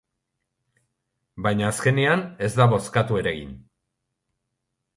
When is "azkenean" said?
1.67-2.25